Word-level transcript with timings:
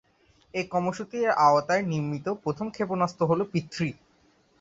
এই 0.53 0.65
কর্মসূচির 0.65 1.27
আওতায় 1.45 1.83
নির্মিত 1.83 2.27
প্রথম 2.43 2.67
ক্ষেপণাস্ত্র 2.69 3.21
হল 3.25 3.39
পৃথ্বী। 3.51 3.89